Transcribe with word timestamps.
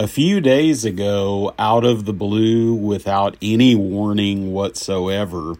A 0.00 0.06
few 0.06 0.40
days 0.40 0.86
ago, 0.86 1.52
out 1.58 1.84
of 1.84 2.06
the 2.06 2.14
blue, 2.14 2.72
without 2.72 3.36
any 3.42 3.74
warning 3.74 4.50
whatsoever, 4.50 5.56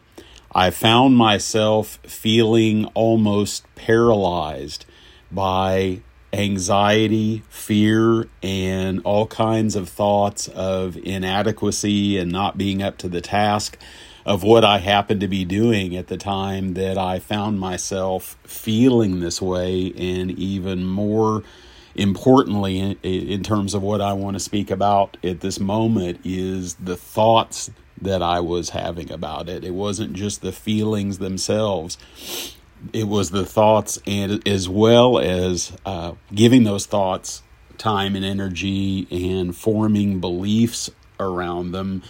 I 0.50 0.70
found 0.70 1.14
myself 1.14 1.98
feeling 2.04 2.86
almost 2.94 3.66
paralyzed 3.74 4.86
by 5.30 6.00
anxiety, 6.32 7.42
fear, 7.50 8.30
and 8.42 9.02
all 9.04 9.26
kinds 9.26 9.76
of 9.76 9.90
thoughts 9.90 10.48
of 10.48 10.96
inadequacy 10.96 12.16
and 12.16 12.32
not 12.32 12.56
being 12.56 12.82
up 12.82 12.96
to 12.96 13.10
the 13.10 13.20
task 13.20 13.76
of 14.24 14.42
what 14.42 14.64
I 14.64 14.78
happened 14.78 15.20
to 15.20 15.28
be 15.28 15.44
doing 15.44 15.94
at 15.94 16.06
the 16.06 16.16
time 16.16 16.72
that 16.74 16.96
I 16.96 17.18
found 17.18 17.60
myself 17.60 18.38
feeling 18.44 19.20
this 19.20 19.42
way, 19.42 19.92
and 19.98 20.30
even 20.30 20.86
more 20.86 21.42
importantly, 21.94 22.78
in, 22.78 22.96
in 23.02 23.42
terms 23.42 23.74
of 23.74 23.82
what 23.82 24.00
I 24.00 24.12
want 24.12 24.34
to 24.34 24.40
speak 24.40 24.70
about 24.70 25.16
at 25.22 25.40
this 25.40 25.60
moment, 25.60 26.20
is 26.24 26.74
the 26.74 26.96
thoughts 26.96 27.70
that 28.00 28.22
I 28.22 28.40
was 28.40 28.70
having 28.70 29.10
about 29.10 29.48
it. 29.48 29.64
It 29.64 29.74
wasn't 29.74 30.14
just 30.14 30.40
the 30.40 30.52
feelings 30.52 31.18
themselves 31.18 31.98
it 32.92 33.04
was 33.04 33.30
the 33.30 33.44
thoughts 33.44 33.98
and 34.06 34.46
as 34.46 34.68
well 34.68 35.18
as 35.18 35.76
uh, 35.84 36.12
giving 36.34 36.64
those 36.64 36.86
thoughts 36.86 37.42
time 37.78 38.16
and 38.16 38.24
energy 38.24 39.06
and 39.10 39.56
forming 39.56 40.20
beliefs 40.20 40.90
around 41.18 41.72
them 41.72 42.02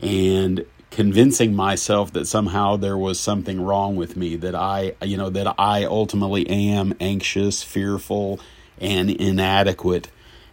and 0.00 0.64
convincing 0.90 1.54
myself 1.54 2.12
that 2.12 2.26
somehow 2.26 2.76
there 2.76 2.96
was 2.96 3.18
something 3.18 3.60
wrong 3.60 3.96
with 3.96 4.16
me 4.16 4.36
that 4.36 4.54
I 4.54 4.94
you 5.02 5.16
know 5.16 5.30
that 5.30 5.54
I 5.58 5.84
ultimately 5.84 6.46
am 6.48 6.94
anxious, 7.00 7.62
fearful 7.62 8.40
and 8.80 9.10
inadequate 9.10 10.08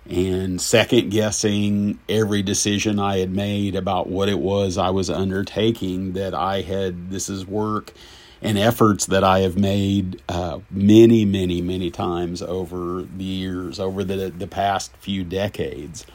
and 0.09 0.59
second 0.59 1.11
guessing 1.11 1.97
every 2.09 2.41
decision 2.41 2.99
I 2.99 3.19
had 3.19 3.31
made 3.31 3.75
about 3.75 4.09
what 4.09 4.27
it 4.27 4.39
was 4.39 4.77
I 4.77 4.89
was 4.89 5.09
undertaking 5.09 6.13
that 6.13 6.33
I 6.33 6.61
had 6.61 7.09
this 7.09 7.29
is 7.29 7.45
work 7.45 7.93
and 8.41 8.57
efforts 8.57 9.05
that 9.05 9.23
I 9.23 9.39
have 9.39 9.57
made 9.57 10.21
uh, 10.27 10.59
many, 10.69 11.23
many, 11.23 11.61
many 11.61 11.89
times 11.89 12.41
over 12.41 13.03
the 13.03 13.23
years, 13.23 13.79
over 13.79 14.03
the, 14.03 14.29
the 14.29 14.47
past 14.47 14.95
few 14.97 15.23
decades. 15.23 16.05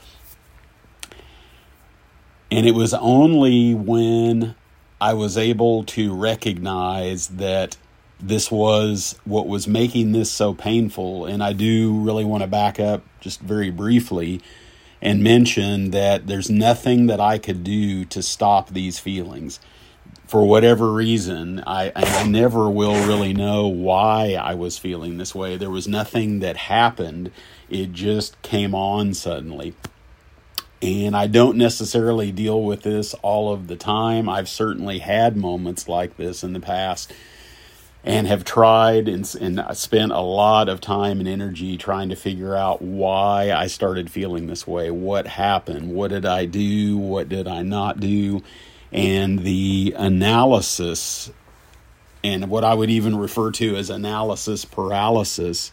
And 2.51 2.67
it 2.67 2.75
was 2.75 2.92
only 2.92 3.75
when 3.75 4.55
I 5.01 5.14
was 5.14 5.39
able 5.39 5.84
to 5.84 6.14
recognize 6.14 7.29
that 7.29 7.79
this 8.20 8.50
was 8.50 9.19
what 9.24 9.47
was 9.47 9.69
making 9.69 10.12
this 10.12 10.30
so 10.30 10.55
painful. 10.55 11.27
And 11.27 11.42
I 11.42 11.52
do 11.52 11.98
really 12.00 12.24
want 12.24 12.42
to 12.42 12.48
back 12.48 12.80
up 12.80 13.02
just 13.20 13.41
very 13.41 13.70
briefly 13.70 14.41
and 15.00 15.22
mention 15.22 15.92
that 15.92 16.27
there's 16.27 16.50
nothing 16.50 17.06
that 17.06 17.20
I 17.20 17.39
could 17.39 17.62
do 17.62 18.05
to 18.06 18.22
stop 18.22 18.70
these 18.70 18.98
feelings 18.98 19.61
for 20.28 20.44
whatever 20.44 20.92
reason, 20.92 21.62
I, 21.66 21.91
I 21.96 22.28
never 22.28 22.69
will 22.69 23.06
really 23.06 23.33
know 23.33 23.66
why 23.66 24.34
I 24.34 24.55
was 24.55 24.77
feeling 24.77 25.16
this 25.16 25.34
way. 25.34 25.56
There 25.56 25.70
was 25.70 25.89
nothing 25.89 26.41
that 26.41 26.58
happened, 26.58 27.30
it 27.70 27.94
just 27.94 28.41
came 28.42 28.74
on 28.74 29.14
suddenly. 29.14 29.74
And 30.83 31.16
I 31.16 31.28
don't 31.28 31.56
necessarily 31.56 32.30
deal 32.30 32.62
with 32.62 32.83
this 32.83 33.14
all 33.14 33.52
of 33.52 33.69
the 33.69 33.74
time. 33.74 34.28
I've 34.28 34.50
certainly 34.50 34.98
had 34.98 35.34
moments 35.34 35.89
like 35.89 36.19
this 36.19 36.44
in 36.44 36.52
the 36.52 36.61
past 36.61 37.11
and 38.05 38.27
have 38.27 38.45
tried 38.45 39.09
and, 39.09 39.35
and 39.41 39.61
uh, 39.61 39.75
spent 39.75 40.13
a 40.13 40.21
lot 40.21 40.69
of 40.69 40.81
time 40.81 41.19
and 41.21 41.29
energy 41.29 41.77
trying 41.77 42.09
to 42.09 42.17
figure 42.17 42.55
out 42.55 42.81
why 42.81 43.53
I 43.53 43.67
started 43.67 44.11
feeling 44.11 44.47
this 44.47 44.67
way. 44.67 44.91
What 44.91 45.27
happened? 45.27 45.95
What 45.95 46.09
did 46.09 46.25
I 46.25 46.45
do? 46.45 46.97
What 46.97 47.29
did 47.29 47.47
I 47.49 47.63
not 47.63 48.01
do? 48.01 48.43
and 48.93 49.41
the 49.41 49.95
analysis 49.97 51.31
and 52.25 52.48
what 52.51 52.64
I 52.64 52.75
would 52.75 52.91
even 52.91 53.17
refer 53.17 53.51
to 53.53 53.77
as 53.77 53.91
analysis 53.91 54.64
paralysis 54.64 55.70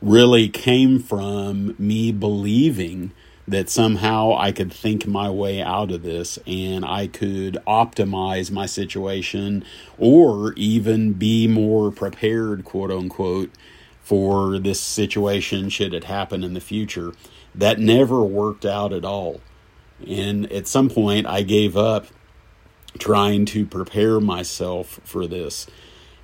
really 0.00 0.48
came 0.48 0.98
from 0.98 1.74
me 1.78 2.12
believing 2.12 3.12
that 3.46 3.68
somehow 3.68 4.36
I 4.36 4.52
could 4.52 4.72
think 4.72 5.06
my 5.06 5.28
way 5.28 5.60
out 5.60 5.90
of 5.90 6.02
this 6.02 6.38
and 6.46 6.84
I 6.84 7.06
could 7.06 7.58
optimize 7.66 8.50
my 8.50 8.66
situation 8.66 9.64
or 9.98 10.54
even 10.54 11.12
be 11.12 11.46
more 11.46 11.90
prepared, 11.90 12.64
quote 12.64 12.90
unquote, 12.90 13.50
for 14.02 14.58
this 14.58 14.80
situation 14.80 15.68
should 15.68 15.94
it 15.94 16.04
happen 16.04 16.44
in 16.44 16.54
the 16.54 16.60
future. 16.60 17.12
That 17.54 17.78
never 17.78 18.22
worked 18.22 18.64
out 18.64 18.92
at 18.92 19.04
all. 19.04 19.40
And 20.06 20.50
at 20.50 20.66
some 20.66 20.88
point, 20.90 21.26
I 21.26 21.42
gave 21.42 21.76
up 21.76 22.06
trying 22.98 23.44
to 23.46 23.66
prepare 23.66 24.20
myself 24.20 25.00
for 25.04 25.26
this. 25.26 25.66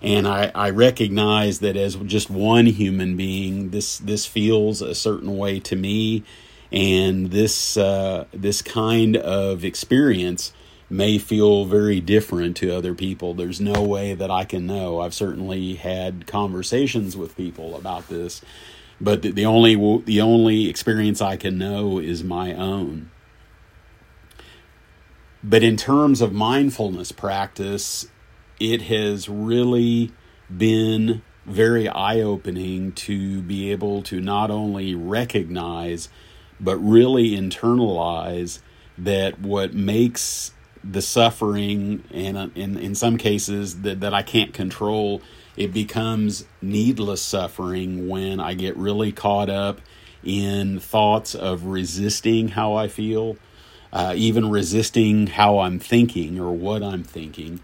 And 0.03 0.27
I, 0.27 0.51
I 0.55 0.71
recognize 0.71 1.61
that 1.61 1.77
as 1.77 1.95
just 1.97 2.31
one 2.31 2.67
human 2.67 3.17
being, 3.17 3.71
this 3.71 3.99
this 3.99 4.25
feels 4.27 4.81
a 4.81 4.95
certain 4.95 5.37
way 5.37 5.61
to 5.61 5.77
me, 5.77 6.25
and 6.73 7.31
this 7.31 7.77
uh, 7.77 8.27
this 8.33 8.63
kind 8.63 9.17
of 9.17 9.65
experience 9.65 10.53
may 10.89 11.19
feel 11.19 11.65
very 11.65 12.01
different 12.01 12.57
to 12.59 12.77
other 12.77 12.95
people. 12.95 13.33
There's 13.33 13.61
no 13.61 13.83
way 13.83 14.15
that 14.15 14.31
I 14.31 14.45
can 14.45 14.67
know. 14.67 15.01
I've 15.01 15.15
certainly 15.15 15.77
had 15.77 16.27
conversations 16.27 17.17
with 17.17 17.37
people 17.37 17.77
about 17.77 18.09
this, 18.09 18.43
but 19.01 19.23
the, 19.23 19.31
the 19.31 19.47
only 19.47 19.75
the 20.05 20.21
only 20.21 20.69
experience 20.69 21.21
I 21.21 21.37
can 21.37 21.59
know 21.59 21.99
is 21.99 22.25
my 22.25 22.55
own. 22.55 23.11
But 25.43 25.63
in 25.63 25.77
terms 25.77 26.21
of 26.21 26.33
mindfulness 26.33 27.13
practice, 27.13 28.07
it 28.59 28.83
has 28.83 29.29
really 29.29 30.13
been 30.55 31.23
very 31.47 31.89
eye 31.89 32.21
opening 32.21 32.93
to 32.93 33.41
be 33.41 33.71
able 33.71 34.03
to 34.03 34.21
not 34.21 34.51
only 34.51 34.95
recognize, 34.95 36.11
but 36.61 36.77
really 36.77 37.31
internalize 37.31 38.61
that 38.99 39.41
what 39.41 39.75
makes 39.75 40.53
the 40.83 41.03
suffering 41.03 42.05
and 42.13 42.57
in, 42.57 42.79
in 42.79 42.95
some 42.95 43.19
cases 43.19 43.83
that, 43.83 44.01
that 44.01 44.15
I 44.15 44.23
can't 44.23 44.53
control, 44.53 45.23
it 45.57 45.73
becomes 45.73 46.45
needless 46.63 47.23
suffering 47.23 48.09
when 48.09 48.41
I 48.41 48.55
get 48.55 48.77
really 48.77 49.13
caught 49.13 49.51
up 49.51 49.81
in 50.23 50.79
thoughts 50.81 51.35
of 51.35 51.65
resisting 51.65 52.49
how 52.49 52.75
I 52.75 52.89
feel 52.89 53.37
uh, 53.93 54.15
even 54.17 54.51
resisting 54.51 55.27
how 55.27 55.59
I'm 55.59 55.79
thinking 55.79 56.39
or 56.39 56.53
what 56.53 56.83
I'm 56.83 57.03
thinking, 57.03 57.61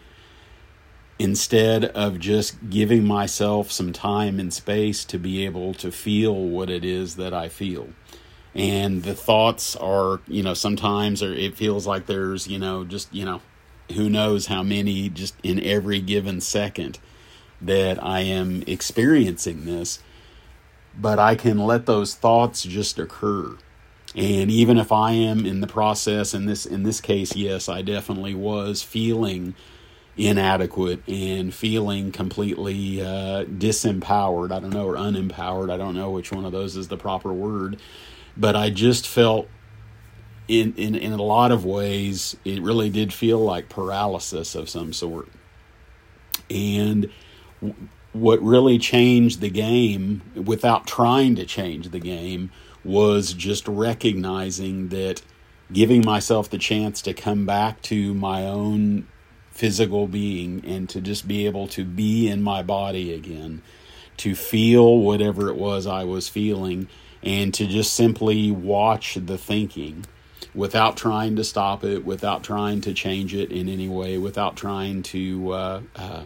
instead 1.19 1.85
of 1.85 2.19
just 2.19 2.69
giving 2.69 3.05
myself 3.05 3.71
some 3.71 3.93
time 3.93 4.39
and 4.39 4.53
space 4.53 5.05
to 5.07 5.19
be 5.19 5.45
able 5.45 5.73
to 5.75 5.91
feel 5.91 6.35
what 6.35 6.69
it 6.69 6.85
is 6.85 7.17
that 7.17 7.33
I 7.33 7.49
feel. 7.49 7.89
And 8.57 9.05
the 9.05 9.15
thoughts 9.15 9.77
are, 9.77 10.21
you 10.27 10.43
know, 10.43 10.55
sometimes 10.55 11.23
or 11.23 11.33
it 11.33 11.57
feels 11.57 11.87
like 11.87 12.07
there's, 12.07 12.49
you 12.49 12.59
know, 12.59 12.85
just, 12.85 13.15
you 13.15 13.25
know, 13.25 13.43
who 13.95 14.09
knows 14.11 14.47
how 14.47 14.63
many 14.63 15.09
just 15.09 15.35
in 15.43 15.63
every 15.63 16.01
given 16.01 16.41
second 16.41 16.99
that 17.61 18.03
I 18.03 18.21
am 18.21 18.65
experiencing 18.67 19.67
this. 19.67 20.01
But 20.99 21.19
I 21.19 21.35
can 21.35 21.59
let 21.59 21.87
those 21.87 22.15
thoughts 22.15 22.63
just 22.63 22.99
occur 22.99 23.59
and 24.17 24.51
even 24.51 24.79
if 24.79 24.93
I 24.93 25.13
am 25.13 25.45
in 25.45 25.61
the 25.61 25.67
process, 25.67 26.33
in 26.33 26.47
this 26.47 26.65
in 26.65 26.85
this 26.85 27.03
case, 27.03 27.37
yes, 27.37 27.69
I 27.69 27.83
definitely 27.83 28.35
was 28.35 28.83
feeling 28.83 29.55
inadequate 30.17 31.07
and 31.07 31.53
feeling 31.53 32.13
completely 32.13 33.03
uh, 33.03 33.45
disempowered. 33.45 34.53
I 34.53 34.61
don't 34.61 34.73
know, 34.73 34.87
or 34.87 34.95
unempowered. 34.95 35.71
I 35.71 35.77
don't 35.77 35.95
know 35.95 36.11
which 36.11 36.33
one 36.33 36.47
of 36.47 36.53
those 36.53 36.77
is 36.77 36.89
the 36.89 36.97
proper 36.97 37.31
word. 37.31 37.79
But 38.37 38.57
I 38.57 38.71
just 38.71 39.07
felt 39.07 39.49
in, 40.49 40.75
in, 40.77 40.95
in 40.95 41.13
a 41.13 41.23
lot 41.23 41.53
of 41.53 41.65
ways, 41.65 42.37
it 42.45 42.63
really 42.63 42.91
did 42.91 43.13
feel 43.13 43.39
like 43.39 43.69
paralysis 43.69 44.55
of 44.55 44.69
some 44.69 44.93
sort. 44.93 45.29
And 46.51 47.11
what 48.13 48.41
really 48.43 48.79
changed 48.79 49.41
the 49.41 49.51
game 49.51 50.23
without 50.35 50.87
trying 50.87 51.35
to 51.37 51.45
change 51.45 51.91
the 51.91 52.01
game 52.01 52.51
was 52.85 53.33
just 53.33 53.67
recognizing 53.67 54.89
that 54.89 55.23
giving 55.73 56.05
myself 56.05 56.49
the 56.49 56.59
chance 56.59 57.03
to 57.03 57.13
come 57.13 57.45
back 57.45 57.83
to 57.83 58.15
my 58.15 58.47
own 58.47 59.07
physical 59.51 60.07
being 60.07 60.65
and 60.65 60.89
to 60.89 61.01
just 61.01 61.27
be 61.27 61.47
able 61.47 61.67
to 61.67 61.85
be 61.85 62.29
in 62.29 62.43
my 62.43 62.63
body 62.63 63.13
again, 63.13 63.63
to 64.17 64.35
feel 64.35 64.99
whatever 64.99 65.49
it 65.49 65.57
was 65.57 65.87
I 65.87 66.05
was 66.05 66.29
feeling, 66.29 66.89
and 67.27 67.53
to 67.53 67.67
just 67.67 67.93
simply 67.93 68.53
watch 68.53 69.19
the 69.21 69.37
thinking 69.37 70.07
without 70.55 70.97
trying 70.97 71.35
to 71.35 71.43
stop 71.43 71.83
it, 71.83 72.05
without 72.07 72.45
trying 72.45 72.81
to 72.81 72.95
change 72.95 73.35
it 73.35 73.51
in 73.51 73.69
any 73.69 73.89
way, 73.89 74.17
without 74.17 74.57
trying 74.57 75.03
to 75.03 75.51
uh, 75.51 75.81
uh, 75.97 76.23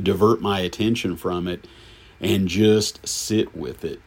divert 0.00 0.40
my 0.40 0.60
attention 0.60 1.16
from 1.16 1.48
it, 1.48 1.66
and 2.20 2.46
just 2.46 3.06
sit 3.06 3.56
with 3.56 3.84
it. 3.84 4.00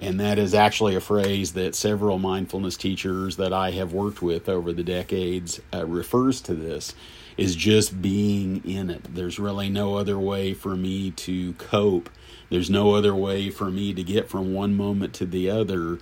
And 0.00 0.18
that 0.18 0.36
is 0.36 0.52
actually 0.52 0.96
a 0.96 1.00
phrase 1.00 1.52
that 1.52 1.76
several 1.76 2.18
mindfulness 2.18 2.76
teachers 2.76 3.36
that 3.36 3.52
I 3.52 3.70
have 3.70 3.92
worked 3.92 4.20
with 4.20 4.48
over 4.48 4.72
the 4.72 4.82
decades 4.82 5.60
uh, 5.72 5.86
refers 5.86 6.40
to 6.42 6.54
this 6.54 6.92
is 7.36 7.56
just 7.56 8.00
being 8.00 8.64
in 8.64 8.90
it. 8.90 9.14
There's 9.14 9.38
really 9.38 9.68
no 9.68 9.96
other 9.96 10.18
way 10.18 10.54
for 10.54 10.76
me 10.76 11.10
to 11.12 11.52
cope. 11.54 12.08
There's 12.50 12.70
no 12.70 12.94
other 12.94 13.14
way 13.14 13.50
for 13.50 13.70
me 13.70 13.92
to 13.94 14.02
get 14.02 14.28
from 14.28 14.54
one 14.54 14.74
moment 14.74 15.14
to 15.14 15.26
the 15.26 15.50
other 15.50 15.98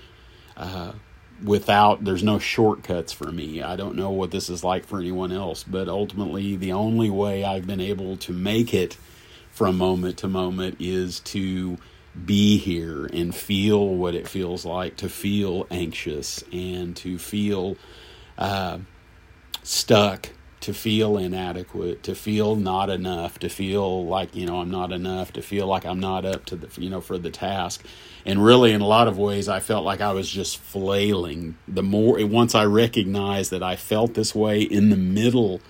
uh, 0.56 0.92
without, 1.42 2.04
there's 2.04 2.22
no 2.22 2.38
shortcuts 2.38 3.12
for 3.12 3.32
me. 3.32 3.62
I 3.62 3.76
don't 3.76 3.96
know 3.96 4.10
what 4.10 4.30
this 4.30 4.48
is 4.48 4.62
like 4.62 4.84
for 4.84 4.98
anyone 4.98 5.32
else, 5.32 5.64
but 5.64 5.88
ultimately, 5.88 6.56
the 6.56 6.72
only 6.72 7.10
way 7.10 7.44
I've 7.44 7.66
been 7.66 7.80
able 7.80 8.16
to 8.18 8.32
make 8.32 8.74
it 8.74 8.96
from 9.50 9.78
moment 9.78 10.18
to 10.18 10.28
moment 10.28 10.76
is 10.80 11.20
to 11.20 11.78
be 12.26 12.58
here 12.58 13.06
and 13.06 13.34
feel 13.34 13.88
what 13.88 14.14
it 14.14 14.28
feels 14.28 14.64
like 14.64 14.96
to 14.98 15.08
feel 15.08 15.66
anxious 15.70 16.44
and 16.52 16.94
to 16.96 17.18
feel 17.18 17.76
uh, 18.36 18.78
stuck 19.62 20.28
to 20.62 20.72
feel 20.72 21.18
inadequate, 21.18 22.02
to 22.04 22.14
feel 22.14 22.54
not 22.56 22.88
enough, 22.88 23.38
to 23.40 23.48
feel 23.48 24.06
like, 24.06 24.34
you 24.34 24.46
know, 24.46 24.60
I'm 24.60 24.70
not 24.70 24.92
enough, 24.92 25.32
to 25.34 25.42
feel 25.42 25.66
like 25.66 25.84
I'm 25.84 26.00
not 26.00 26.24
up 26.24 26.44
to 26.46 26.56
the, 26.56 26.80
you 26.80 26.88
know, 26.88 27.00
for 27.00 27.18
the 27.18 27.30
task. 27.30 27.84
And 28.24 28.44
really, 28.44 28.72
in 28.72 28.80
a 28.80 28.86
lot 28.86 29.08
of 29.08 29.18
ways, 29.18 29.48
I 29.48 29.58
felt 29.58 29.84
like 29.84 30.00
I 30.00 30.12
was 30.12 30.30
just 30.30 30.58
flailing. 30.58 31.56
The 31.66 31.82
more, 31.82 32.24
once 32.26 32.54
I 32.54 32.64
recognized 32.64 33.50
that 33.50 33.62
I 33.62 33.74
felt 33.74 34.14
this 34.14 34.34
way 34.34 34.62
in 34.62 34.90
the 34.90 34.96
middle 34.96 35.60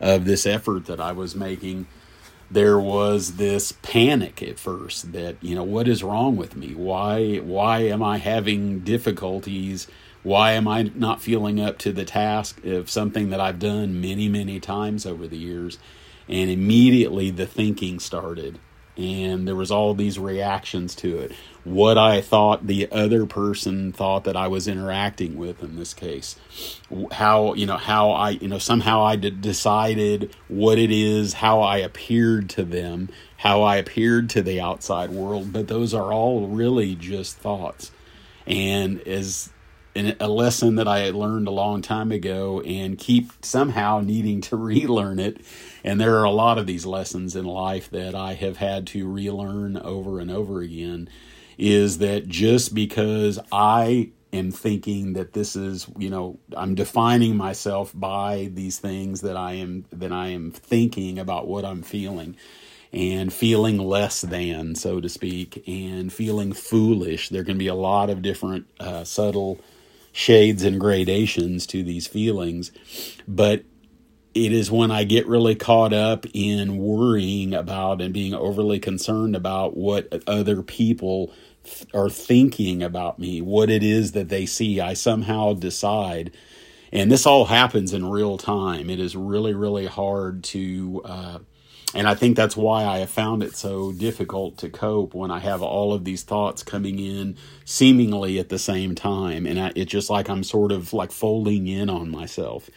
of 0.00 0.24
this 0.24 0.46
effort 0.46 0.86
that 0.86 1.00
I 1.00 1.12
was 1.12 1.36
making, 1.36 1.86
there 2.50 2.80
was 2.80 3.36
this 3.36 3.72
panic 3.72 4.42
at 4.42 4.58
first 4.58 5.12
that, 5.12 5.36
you 5.42 5.54
know, 5.54 5.62
what 5.62 5.86
is 5.86 6.02
wrong 6.02 6.36
with 6.36 6.56
me? 6.56 6.74
Why, 6.74 7.36
why 7.36 7.80
am 7.80 8.02
I 8.02 8.16
having 8.16 8.80
difficulties? 8.80 9.86
Why 10.22 10.52
am 10.52 10.68
I 10.68 10.90
not 10.94 11.22
feeling 11.22 11.60
up 11.60 11.78
to 11.78 11.92
the 11.92 12.04
task 12.04 12.62
of 12.64 12.90
something 12.90 13.30
that 13.30 13.40
I've 13.40 13.58
done 13.58 14.00
many, 14.00 14.28
many 14.28 14.60
times 14.60 15.06
over 15.06 15.26
the 15.26 15.38
years? 15.38 15.78
And 16.28 16.50
immediately 16.50 17.30
the 17.30 17.46
thinking 17.46 17.98
started, 17.98 18.58
and 18.96 19.48
there 19.48 19.56
was 19.56 19.70
all 19.70 19.94
these 19.94 20.18
reactions 20.18 20.94
to 20.96 21.18
it. 21.18 21.32
What 21.64 21.98
I 21.98 22.20
thought 22.20 22.66
the 22.66 22.88
other 22.92 23.26
person 23.26 23.92
thought 23.92 24.24
that 24.24 24.36
I 24.36 24.46
was 24.46 24.68
interacting 24.68 25.36
with 25.36 25.62
in 25.62 25.76
this 25.76 25.94
case, 25.94 26.36
how 27.12 27.54
you 27.54 27.66
know 27.66 27.78
how 27.78 28.10
I 28.10 28.30
you 28.30 28.46
know 28.46 28.58
somehow 28.58 29.02
I 29.02 29.16
decided 29.16 30.34
what 30.48 30.78
it 30.78 30.90
is, 30.92 31.32
how 31.34 31.62
I 31.62 31.78
appeared 31.78 32.48
to 32.50 32.62
them, 32.62 33.08
how 33.38 33.62
I 33.62 33.76
appeared 33.76 34.30
to 34.30 34.42
the 34.42 34.60
outside 34.60 35.10
world. 35.10 35.52
But 35.52 35.68
those 35.68 35.94
are 35.94 36.12
all 36.12 36.46
really 36.46 36.94
just 36.94 37.38
thoughts, 37.38 37.90
and 38.46 39.00
as 39.02 39.50
a 39.94 40.28
lesson 40.28 40.76
that 40.76 40.86
I 40.86 41.10
learned 41.10 41.48
a 41.48 41.52
long 41.52 41.82
time 41.82 42.12
ago 42.12 42.60
and 42.60 42.98
keep 42.98 43.32
somehow 43.42 44.00
needing 44.00 44.40
to 44.42 44.56
relearn 44.56 45.18
it. 45.18 45.40
And 45.82 46.00
there 46.00 46.16
are 46.18 46.24
a 46.24 46.30
lot 46.30 46.58
of 46.58 46.66
these 46.66 46.86
lessons 46.86 47.34
in 47.34 47.44
life 47.44 47.90
that 47.90 48.14
I 48.14 48.34
have 48.34 48.58
had 48.58 48.86
to 48.88 49.08
relearn 49.08 49.76
over 49.76 50.20
and 50.20 50.30
over 50.30 50.60
again 50.60 51.08
is 51.58 51.98
that 51.98 52.26
just 52.26 52.74
because 52.74 53.38
I 53.52 54.10
am 54.32 54.50
thinking 54.50 55.12
that 55.14 55.32
this 55.32 55.56
is, 55.56 55.86
you 55.98 56.08
know, 56.08 56.38
I'm 56.56 56.74
defining 56.74 57.36
myself 57.36 57.92
by 57.94 58.50
these 58.54 58.78
things 58.78 59.20
that 59.22 59.36
I 59.36 59.54
am 59.54 59.84
that 59.92 60.12
I 60.12 60.28
am 60.28 60.52
thinking 60.52 61.18
about 61.18 61.48
what 61.48 61.64
I'm 61.64 61.82
feeling 61.82 62.36
and 62.92 63.32
feeling 63.32 63.78
less 63.78 64.20
than, 64.22 64.74
so 64.74 65.00
to 65.00 65.08
speak, 65.08 65.62
and 65.68 66.12
feeling 66.12 66.52
foolish. 66.52 67.28
There 67.28 67.44
can 67.44 67.58
be 67.58 67.68
a 67.68 67.74
lot 67.74 68.10
of 68.10 68.22
different 68.22 68.66
uh, 68.80 69.04
subtle 69.04 69.60
shades 70.12 70.62
and 70.62 70.80
gradations 70.80 71.66
to 71.68 71.82
these 71.82 72.06
feelings. 72.06 72.72
But 73.26 73.64
it 74.34 74.52
is 74.52 74.70
when 74.70 74.90
I 74.90 75.04
get 75.04 75.26
really 75.26 75.54
caught 75.54 75.92
up 75.92 76.24
in 76.32 76.78
worrying 76.78 77.52
about 77.52 78.00
and 78.00 78.14
being 78.14 78.34
overly 78.34 78.78
concerned 78.78 79.34
about 79.34 79.76
what 79.76 80.22
other 80.26 80.62
people 80.62 81.32
are 81.92 82.08
thinking 82.08 82.82
about 82.82 83.18
me, 83.18 83.40
what 83.40 83.70
it 83.70 83.82
is 83.82 84.12
that 84.12 84.28
they 84.28 84.46
see. 84.46 84.80
I 84.80 84.94
somehow 84.94 85.54
decide, 85.54 86.32
and 86.92 87.10
this 87.10 87.26
all 87.26 87.46
happens 87.46 87.92
in 87.92 88.08
real 88.08 88.38
time. 88.38 88.88
It 88.88 89.00
is 89.00 89.16
really, 89.16 89.52
really 89.52 89.86
hard 89.86 90.44
to 90.44 91.02
uh, 91.04 91.38
and 91.92 92.08
I 92.08 92.14
think 92.14 92.36
that's 92.36 92.56
why 92.56 92.84
I 92.84 92.98
have 92.98 93.10
found 93.10 93.42
it 93.42 93.56
so 93.56 93.90
difficult 93.90 94.58
to 94.58 94.68
cope 94.68 95.12
when 95.12 95.30
I 95.30 95.40
have 95.40 95.60
all 95.60 95.92
of 95.92 96.04
these 96.04 96.22
thoughts 96.22 96.62
coming 96.62 97.00
in 97.00 97.36
seemingly 97.64 98.38
at 98.38 98.48
the 98.48 98.60
same 98.60 98.94
time. 98.94 99.44
And 99.44 99.58
I, 99.58 99.72
it's 99.74 99.90
just 99.90 100.08
like 100.08 100.28
I'm 100.30 100.44
sort 100.44 100.70
of 100.70 100.92
like 100.92 101.10
folding 101.10 101.66
in 101.66 101.90
on 101.90 102.08
myself. 102.10 102.70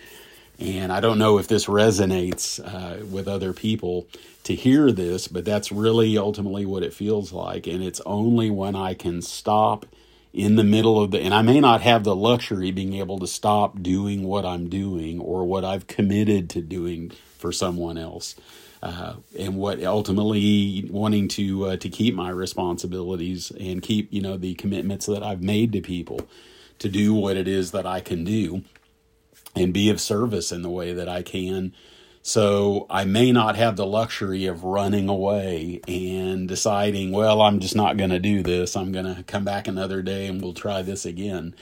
And 0.58 0.92
I 0.92 1.00
don't 1.00 1.20
know 1.20 1.38
if 1.38 1.48
this 1.48 1.68
resonates 1.68 2.60
uh, 2.60 3.06
with 3.06 3.28
other 3.28 3.54
people 3.54 4.08
to 4.46 4.56
hear 4.56 4.92
this, 4.92 5.28
but 5.28 5.46
that's 5.46 5.72
really 5.72 6.18
ultimately 6.18 6.66
what 6.66 6.84
it 6.84 6.94
feels 6.94 7.32
like. 7.32 7.68
And 7.68 7.84
it's 7.84 8.02
only 8.06 8.50
when 8.50 8.76
I 8.76 8.96
can 8.96 9.22
stop 9.22 9.86
in 10.34 10.56
the 10.56 10.64
middle 10.64 11.00
of 11.00 11.12
the, 11.12 11.20
and 11.20 11.36
I 11.36 11.44
may 11.44 11.60
not 11.60 11.82
have 11.82 12.04
the 12.04 12.16
luxury 12.16 12.72
being 12.72 12.94
able 12.94 13.20
to 13.20 13.28
stop 13.28 13.84
doing 13.84 14.24
what 14.24 14.44
I'm 14.44 14.70
doing 14.70 15.20
or 15.20 15.44
what 15.44 15.64
I've 15.64 15.86
committed 15.86 16.50
to 16.52 16.62
doing 16.62 17.12
for 17.38 17.52
someone 17.52 18.00
else 18.00 18.36
uh, 18.84 19.16
and 19.40 19.56
what 19.56 19.82
ultimately 19.82 20.86
wanting 20.92 21.30
to 21.30 21.68
uh, 21.68 21.78
to 21.78 21.88
keep 21.88 22.14
my 22.14 22.30
responsibilities 22.30 23.50
and 23.58 23.82
keep 23.82 24.12
you 24.12 24.22
know 24.22 24.36
the 24.36 24.54
commitments 24.56 25.06
that 25.06 25.24
I've 25.24 25.42
made 25.42 25.72
to 25.72 25.82
people 25.82 26.20
to 26.80 26.90
do 26.90 27.14
what 27.14 27.38
it 27.38 27.48
is 27.48 27.72
that 27.72 27.86
I 27.86 28.02
can 28.02 28.26
do 28.26 28.64
and 29.56 29.74
be 29.74 29.90
of 29.90 30.02
service 30.02 30.52
in 30.52 30.64
the 30.64 30.70
way 30.70 30.92
that 30.92 31.08
I 31.08 31.22
can. 31.22 31.74
So 32.24 32.86
I 32.90 33.06
may 33.06 33.32
not 33.32 33.56
have 33.56 33.78
the 33.78 33.86
luxury 33.86 34.48
of 34.48 34.66
running 34.66 35.08
away 35.08 35.80
and 35.88 36.48
deciding, 36.48 37.12
well, 37.12 37.42
I'm 37.42 37.60
just 37.60 37.76
not 37.76 37.96
going 37.96 38.10
to 38.10 38.20
do 38.20 38.44
this. 38.44 38.76
I'm 38.76 38.92
going 38.92 39.14
to 39.14 39.24
come 39.24 39.46
back 39.46 39.68
another 39.68 40.02
day 40.02 40.28
and 40.28 40.42
we'll 40.42 40.54
try 40.54 40.82
this 40.82 41.06
again. 41.06 41.56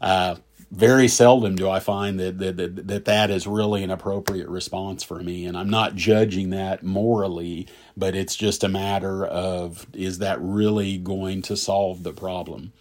Uh, 0.00 0.36
very 0.72 1.06
seldom 1.08 1.56
do 1.56 1.70
I 1.70 1.80
find 1.80 2.18
that, 2.18 2.38
that 2.38 2.56
that, 2.56 2.88
that 2.88 3.06
that 3.06 3.30
is 3.30 3.46
really 3.46 3.84
an 3.84 3.90
appropriate 3.90 4.48
response 4.48 5.04
for 5.04 5.20
me, 5.22 5.46
and 5.46 5.56
I'm 5.56 5.70
not 5.70 5.96
judging 5.96 6.50
that 6.50 6.82
morally, 6.82 7.68
but 7.96 8.16
it's 8.16 8.36
just 8.36 8.64
a 8.64 8.70
matter 8.70 9.26
of 9.26 9.86
is 9.94 10.18
that 10.20 10.40
really 10.40 10.98
going 10.98 11.42
to 11.42 11.58
solve 11.58 12.04
the 12.04 12.14
problem? 12.14 12.72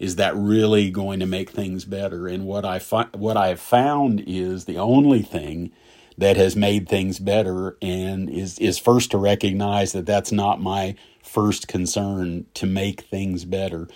Is 0.00 0.16
that 0.16 0.36
really 0.36 0.90
going 0.90 1.20
to 1.20 1.26
make 1.26 1.50
things 1.50 1.86
better? 1.86 2.28
And 2.28 2.46
what 2.46 2.64
I 2.66 2.80
fi- 2.80 3.10
what 3.14 3.36
I 3.38 3.48
have 3.48 3.60
found 3.60 4.24
is 4.26 4.66
the 4.66 4.78
only 4.78 5.22
thing 5.22 5.72
that 6.18 6.36
has 6.36 6.56
made 6.56 6.88
things 6.88 7.20
better, 7.20 7.78
and 7.80 8.28
is 8.28 8.58
is 8.58 8.78
first 8.78 9.12
to 9.12 9.18
recognize 9.18 9.92
that 9.92 10.06
that's 10.06 10.32
not 10.32 10.60
my 10.60 10.96
first 11.22 11.68
concern 11.68 12.46
to 12.54 12.66
make 12.66 13.02
things 13.02 13.44
better 13.46 13.88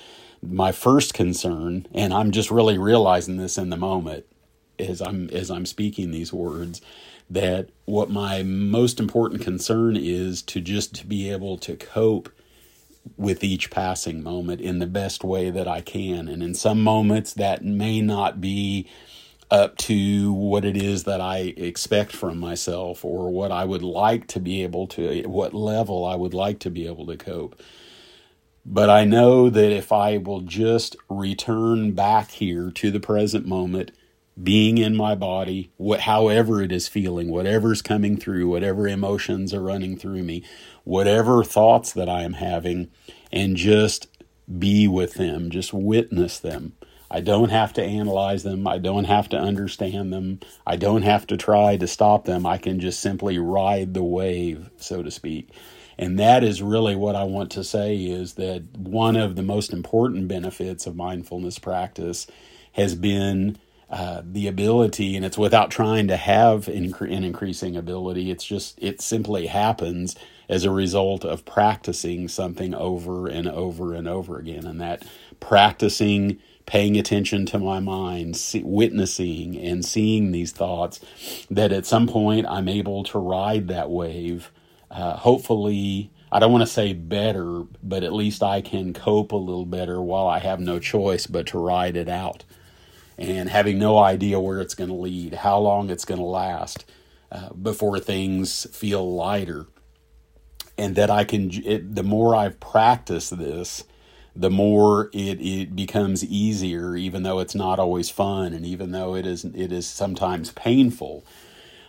my 0.42 0.72
first 0.72 1.14
concern, 1.14 1.86
and 1.92 2.12
I'm 2.12 2.30
just 2.30 2.50
really 2.50 2.78
realizing 2.78 3.36
this 3.36 3.58
in 3.58 3.70
the 3.70 3.76
moment 3.76 4.24
as 4.78 5.00
I'm 5.00 5.28
as 5.30 5.50
I'm 5.50 5.66
speaking 5.66 6.10
these 6.10 6.32
words, 6.32 6.80
that 7.28 7.68
what 7.84 8.10
my 8.10 8.42
most 8.42 8.98
important 8.98 9.42
concern 9.42 9.96
is 9.96 10.42
to 10.42 10.60
just 10.60 10.94
to 10.96 11.06
be 11.06 11.30
able 11.30 11.58
to 11.58 11.76
cope 11.76 12.30
with 13.16 13.42
each 13.44 13.70
passing 13.70 14.22
moment 14.22 14.60
in 14.60 14.78
the 14.78 14.86
best 14.86 15.24
way 15.24 15.50
that 15.50 15.68
I 15.68 15.80
can. 15.80 16.28
And 16.28 16.42
in 16.42 16.54
some 16.54 16.82
moments 16.82 17.34
that 17.34 17.64
may 17.64 18.00
not 18.00 18.40
be 18.40 18.88
up 19.50 19.76
to 19.76 20.32
what 20.32 20.64
it 20.64 20.76
is 20.76 21.04
that 21.04 21.20
I 21.20 21.54
expect 21.56 22.12
from 22.12 22.38
myself 22.38 23.04
or 23.04 23.30
what 23.30 23.50
I 23.50 23.64
would 23.64 23.82
like 23.82 24.28
to 24.28 24.40
be 24.40 24.62
able 24.62 24.86
to, 24.88 25.22
what 25.22 25.54
level 25.54 26.04
I 26.04 26.14
would 26.14 26.34
like 26.34 26.60
to 26.60 26.70
be 26.70 26.86
able 26.86 27.06
to 27.06 27.16
cope. 27.16 27.60
But 28.64 28.90
I 28.90 29.04
know 29.04 29.50
that 29.50 29.72
if 29.72 29.90
I 29.92 30.18
will 30.18 30.42
just 30.42 30.96
return 31.08 31.92
back 31.92 32.32
here 32.32 32.70
to 32.72 32.90
the 32.90 33.00
present 33.00 33.46
moment, 33.46 33.92
being 34.42 34.78
in 34.78 34.96
my 34.96 35.14
body, 35.14 35.72
what, 35.76 36.00
however 36.00 36.62
it 36.62 36.72
is 36.72 36.88
feeling, 36.88 37.30
whatever's 37.30 37.82
coming 37.82 38.16
through, 38.16 38.48
whatever 38.48 38.86
emotions 38.86 39.52
are 39.52 39.62
running 39.62 39.96
through 39.96 40.22
me, 40.22 40.44
whatever 40.84 41.44
thoughts 41.44 41.92
that 41.92 42.08
I 42.08 42.22
am 42.22 42.34
having, 42.34 42.90
and 43.32 43.56
just 43.56 44.08
be 44.58 44.88
with 44.88 45.14
them, 45.14 45.50
just 45.50 45.72
witness 45.72 46.38
them. 46.38 46.74
I 47.10 47.20
don't 47.20 47.50
have 47.50 47.72
to 47.74 47.82
analyze 47.82 48.44
them. 48.44 48.66
I 48.68 48.78
don't 48.78 49.04
have 49.04 49.28
to 49.30 49.36
understand 49.38 50.12
them. 50.12 50.40
I 50.66 50.76
don't 50.76 51.02
have 51.02 51.26
to 51.28 51.36
try 51.36 51.76
to 51.76 51.86
stop 51.86 52.24
them. 52.24 52.46
I 52.46 52.58
can 52.58 52.78
just 52.78 53.00
simply 53.00 53.38
ride 53.38 53.94
the 53.94 54.04
wave, 54.04 54.70
so 54.76 55.02
to 55.02 55.10
speak. 55.10 55.50
And 55.98 56.18
that 56.18 56.44
is 56.44 56.62
really 56.62 56.96
what 56.96 57.16
I 57.16 57.24
want 57.24 57.50
to 57.52 57.64
say 57.64 57.96
is 57.96 58.34
that 58.34 58.62
one 58.78 59.16
of 59.16 59.36
the 59.36 59.42
most 59.42 59.72
important 59.72 60.28
benefits 60.28 60.86
of 60.86 60.96
mindfulness 60.96 61.58
practice 61.58 62.26
has 62.72 62.94
been 62.94 63.58
uh, 63.90 64.22
the 64.24 64.46
ability, 64.46 65.16
and 65.16 65.26
it's 65.26 65.36
without 65.36 65.70
trying 65.70 66.06
to 66.06 66.16
have 66.16 66.68
an 66.68 66.94
increasing 67.24 67.76
ability. 67.76 68.30
It's 68.30 68.44
just, 68.44 68.78
it 68.80 69.00
simply 69.00 69.48
happens 69.48 70.14
as 70.48 70.64
a 70.64 70.70
result 70.70 71.24
of 71.24 71.44
practicing 71.44 72.28
something 72.28 72.72
over 72.72 73.26
and 73.26 73.48
over 73.48 73.92
and 73.94 74.06
over 74.08 74.38
again. 74.38 74.64
And 74.64 74.80
that 74.80 75.04
practicing 75.40 76.38
paying 76.70 76.96
attention 76.96 77.44
to 77.44 77.58
my 77.58 77.80
mind, 77.80 78.36
see, 78.36 78.62
witnessing 78.62 79.56
and 79.56 79.84
seeing 79.84 80.30
these 80.30 80.52
thoughts, 80.52 81.00
that 81.50 81.72
at 81.72 81.84
some 81.84 82.06
point 82.06 82.46
I'm 82.46 82.68
able 82.68 83.02
to 83.02 83.18
ride 83.18 83.66
that 83.66 83.90
wave. 83.90 84.52
Uh, 84.88 85.16
hopefully, 85.16 86.12
I 86.30 86.38
don't 86.38 86.52
want 86.52 86.62
to 86.62 86.72
say 86.72 86.92
better, 86.92 87.64
but 87.82 88.04
at 88.04 88.12
least 88.12 88.44
I 88.44 88.60
can 88.60 88.92
cope 88.92 89.32
a 89.32 89.36
little 89.36 89.66
better 89.66 90.00
while 90.00 90.28
I 90.28 90.38
have 90.38 90.60
no 90.60 90.78
choice 90.78 91.26
but 91.26 91.48
to 91.48 91.58
ride 91.58 91.96
it 91.96 92.08
out. 92.08 92.44
And 93.18 93.50
having 93.50 93.80
no 93.80 93.98
idea 93.98 94.38
where 94.38 94.60
it's 94.60 94.76
going 94.76 94.90
to 94.90 94.96
lead, 94.96 95.34
how 95.34 95.58
long 95.58 95.90
it's 95.90 96.04
going 96.04 96.20
to 96.20 96.24
last 96.24 96.84
uh, 97.32 97.52
before 97.52 97.98
things 97.98 98.68
feel 98.70 99.12
lighter. 99.12 99.66
And 100.78 100.94
that 100.94 101.10
I 101.10 101.24
can, 101.24 101.50
it, 101.64 101.96
the 101.96 102.04
more 102.04 102.36
I've 102.36 102.60
practiced 102.60 103.36
this, 103.36 103.82
the 104.36 104.50
more 104.50 105.10
it, 105.12 105.40
it 105.40 105.76
becomes 105.76 106.24
easier, 106.24 106.96
even 106.96 107.22
though 107.24 107.40
it's 107.40 107.54
not 107.54 107.78
always 107.78 108.10
fun 108.10 108.52
and 108.52 108.66
even 108.66 108.92
though 108.92 109.14
it 109.16 109.26
is 109.26 109.44
it 109.44 109.72
is 109.72 109.86
sometimes 109.86 110.52
painful. 110.52 111.24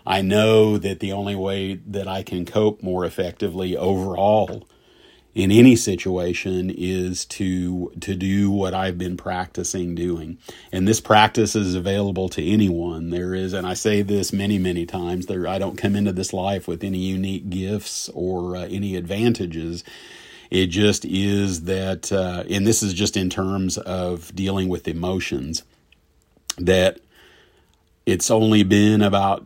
I 0.05 0.21
know 0.21 0.77
that 0.77 0.99
the 0.99 1.11
only 1.13 1.35
way 1.35 1.75
that 1.75 2.07
I 2.07 2.23
can 2.23 2.45
cope 2.45 2.83
more 2.83 3.05
effectively 3.05 3.77
overall 3.77 4.67
in 5.35 5.51
any 5.51 5.75
situation 5.75 6.69
is 6.69 7.25
to 7.25 7.91
to 8.01 8.15
do 8.15 8.51
what 8.51 8.73
I've 8.73 8.97
been 8.97 9.17
practicing 9.17 9.95
doing. 9.95 10.37
And 10.71 10.87
this 10.87 11.01
practice 11.01 11.55
is 11.55 11.75
available 11.75 12.29
to 12.29 12.45
anyone. 12.45 13.11
There 13.11 13.33
is 13.35 13.53
and 13.53 13.67
I 13.67 13.75
say 13.75 14.01
this 14.01 14.33
many 14.33 14.59
many 14.59 14.85
times 14.85 15.27
there 15.27 15.47
I 15.47 15.59
don't 15.59 15.77
come 15.77 15.95
into 15.95 16.13
this 16.13 16.33
life 16.33 16.67
with 16.67 16.83
any 16.83 16.99
unique 16.99 17.49
gifts 17.49 18.09
or 18.13 18.57
uh, 18.57 18.67
any 18.69 18.95
advantages 18.97 19.83
it 20.51 20.67
just 20.67 21.05
is 21.05 21.63
that, 21.63 22.11
uh, 22.11 22.43
and 22.49 22.67
this 22.67 22.83
is 22.83 22.93
just 22.93 23.15
in 23.15 23.29
terms 23.29 23.77
of 23.77 24.35
dealing 24.35 24.67
with 24.67 24.87
emotions, 24.87 25.63
that 26.57 26.99
it's 28.05 28.29
only 28.29 28.63
been 28.63 29.01
about 29.01 29.45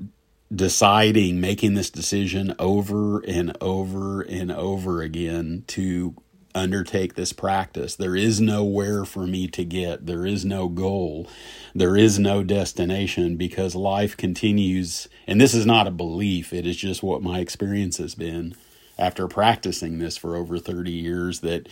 deciding, 0.53 1.39
making 1.39 1.75
this 1.75 1.91
decision 1.91 2.55
over 2.57 3.19
and 3.19 3.55
over 3.61 4.21
and 4.21 4.51
over 4.51 5.03
again 5.03 5.63
to 5.67 6.15
undertake 6.55 7.13
this 7.13 7.33
practice. 7.33 7.95
There 7.95 8.15
is 8.15 8.41
nowhere 8.41 9.05
for 9.05 9.27
me 9.27 9.47
to 9.49 9.63
get, 9.63 10.07
there 10.07 10.25
is 10.25 10.43
no 10.43 10.69
goal, 10.69 11.29
there 11.75 11.95
is 11.95 12.17
no 12.17 12.43
destination 12.43 13.35
because 13.35 13.75
life 13.75 14.17
continues. 14.17 15.07
And 15.27 15.39
this 15.39 15.53
is 15.53 15.65
not 15.65 15.85
a 15.85 15.91
belief, 15.91 16.51
it 16.51 16.65
is 16.65 16.77
just 16.77 17.03
what 17.03 17.21
my 17.21 17.39
experience 17.39 17.97
has 17.97 18.15
been 18.15 18.55
after 18.97 19.27
practicing 19.27 19.99
this 19.99 20.17
for 20.17 20.35
over 20.35 20.57
30 20.57 20.91
years 20.91 21.41
that 21.41 21.67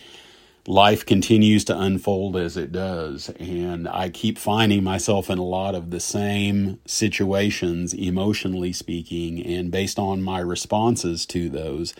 life 0.66 1.04
continues 1.04 1.64
to 1.64 1.78
unfold 1.78 2.36
as 2.36 2.56
it 2.56 2.72
does. 2.72 3.28
And 3.38 3.86
I 3.88 4.08
keep 4.08 4.38
finding 4.38 4.82
myself 4.82 5.28
in 5.28 5.38
a 5.38 5.44
lot 5.44 5.74
of 5.74 5.90
the 5.90 6.00
same 6.00 6.80
situations, 6.86 7.92
emotionally 7.92 8.72
speaking, 8.72 9.44
and 9.44 9.70
based 9.70 9.98
on 9.98 10.22
my 10.22 10.40
responses 10.40 11.26
to 11.26 11.48
those. 11.50 11.94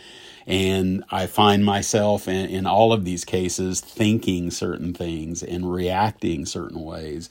And 0.46 1.04
I 1.10 1.26
find 1.26 1.64
myself 1.64 2.26
in, 2.28 2.48
in 2.48 2.66
all 2.66 2.92
of 2.92 3.04
these 3.04 3.24
cases 3.24 3.80
thinking 3.80 4.50
certain 4.50 4.94
things 4.94 5.42
and 5.42 5.70
reacting 5.70 6.46
certain 6.46 6.80
ways 6.80 7.28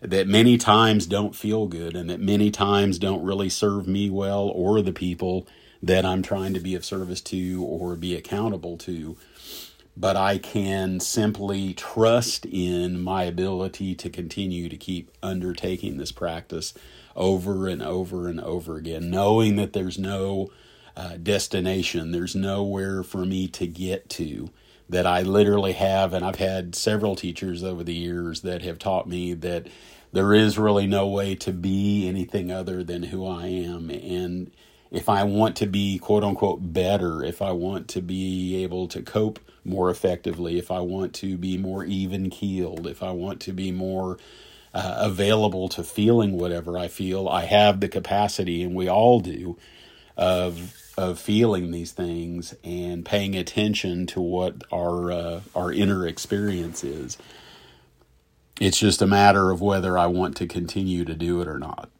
that 0.00 0.26
many 0.26 0.58
times 0.58 1.06
don't 1.06 1.34
feel 1.34 1.68
good 1.68 1.94
and 1.94 2.10
that 2.10 2.18
many 2.18 2.50
times 2.50 2.98
don't 2.98 3.24
really 3.24 3.48
serve 3.48 3.86
me 3.86 4.10
well 4.10 4.48
or 4.48 4.82
the 4.82 4.92
people 4.92 5.46
that 5.82 6.04
I'm 6.04 6.22
trying 6.22 6.54
to 6.54 6.60
be 6.60 6.74
of 6.74 6.84
service 6.84 7.20
to 7.22 7.64
or 7.64 7.96
be 7.96 8.14
accountable 8.14 8.76
to. 8.78 9.16
But 9.96 10.16
I 10.16 10.38
can 10.38 11.00
simply 11.00 11.74
trust 11.74 12.46
in 12.46 13.02
my 13.02 13.24
ability 13.24 13.94
to 13.96 14.08
continue 14.08 14.68
to 14.68 14.76
keep 14.76 15.10
undertaking 15.22 15.98
this 15.98 16.12
practice 16.12 16.72
over 17.14 17.68
and 17.68 17.82
over 17.82 18.28
and 18.28 18.40
over 18.40 18.76
again, 18.76 19.10
knowing 19.10 19.56
that 19.56 19.74
there's 19.74 19.98
no 19.98 20.50
uh, 20.96 21.16
destination, 21.16 22.12
there's 22.12 22.34
nowhere 22.34 23.02
for 23.02 23.24
me 23.24 23.48
to 23.48 23.66
get 23.66 24.08
to. 24.10 24.50
That 24.88 25.06
I 25.06 25.22
literally 25.22 25.72
have, 25.72 26.12
and 26.12 26.24
I've 26.24 26.36
had 26.36 26.74
several 26.74 27.16
teachers 27.16 27.62
over 27.64 27.82
the 27.82 27.94
years 27.94 28.42
that 28.42 28.62
have 28.62 28.78
taught 28.78 29.08
me 29.08 29.32
that 29.34 29.68
there 30.12 30.34
is 30.34 30.58
really 30.58 30.86
no 30.86 31.06
way 31.06 31.34
to 31.36 31.52
be 31.52 32.06
anything 32.06 32.50
other 32.50 32.84
than 32.84 33.04
who 33.04 33.26
I 33.26 33.46
am. 33.46 33.88
And 33.90 34.50
if 34.92 35.08
I 35.08 35.24
want 35.24 35.56
to 35.58 35.66
be 35.66 35.98
quote 35.98 36.24
unquote 36.24 36.74
better, 36.74 37.24
if 37.24 37.42
I 37.42 37.52
want 37.52 37.88
to 37.90 38.02
be 38.02 38.62
able 38.62 38.88
to 38.88 39.02
cope 39.02 39.40
more 39.64 39.90
effectively, 39.90 40.58
if 40.58 40.70
I 40.70 40.80
want 40.80 41.14
to 41.16 41.38
be 41.38 41.58
more 41.58 41.84
even 41.84 42.30
keeled, 42.30 42.86
if 42.86 43.02
I 43.02 43.12
want 43.12 43.40
to 43.42 43.52
be 43.54 43.72
more 43.72 44.18
uh, 44.74 44.96
available 45.00 45.68
to 45.70 45.84
feeling 45.84 46.34
whatever 46.34 46.78
I 46.78 46.88
feel, 46.88 47.28
I 47.28 47.46
have 47.46 47.80
the 47.80 47.88
capacity, 47.88 48.62
and 48.62 48.74
we 48.74 48.88
all 48.88 49.20
do, 49.20 49.58
of 50.16 50.76
of 50.98 51.18
feeling 51.18 51.72
these 51.72 51.92
things 51.92 52.54
and 52.62 53.04
paying 53.04 53.34
attention 53.36 54.06
to 54.08 54.20
what 54.20 54.62
our 54.72 55.12
uh, 55.12 55.40
our 55.54 55.72
inner 55.72 56.06
experience 56.06 56.84
is. 56.84 57.18
It's 58.60 58.78
just 58.78 59.02
a 59.02 59.08
matter 59.08 59.50
of 59.50 59.60
whether 59.62 59.98
I 59.98 60.06
want 60.06 60.36
to 60.38 60.46
continue 60.46 61.04
to 61.06 61.14
do 61.14 61.40
it 61.42 61.48
or 61.48 61.58
not. 61.58 61.90